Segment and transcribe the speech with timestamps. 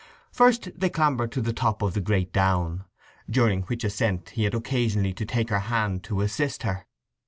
[0.31, 2.85] First they clambered to the top of the great down,
[3.29, 6.87] during which ascent he had occasionally to take her hand to assist her.